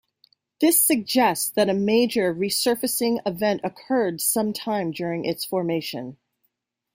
[0.61, 6.17] This suggests that a major resurfacing event occurred some time during its formation.